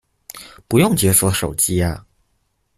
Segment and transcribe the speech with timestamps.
[0.67, 2.03] 不用解鎖手機啊